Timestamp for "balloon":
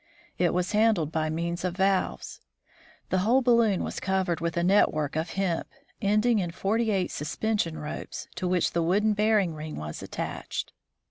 3.43-3.83